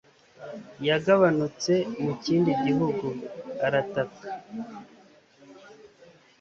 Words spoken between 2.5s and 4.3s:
gihugu, arataka